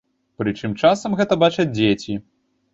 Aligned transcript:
Прычым 0.41 0.73
часам 0.87 1.19
гэта 1.21 1.39
бачаць 1.45 1.69
дзеці. 1.77 2.21